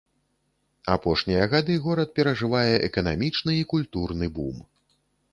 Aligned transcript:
Апошнія 0.93 1.43
гады 1.51 1.75
горад 1.83 2.09
перажывае 2.19 2.71
эканамічны 2.87 3.51
і 3.57 3.67
культурны 3.75 4.31
бум. 4.39 4.57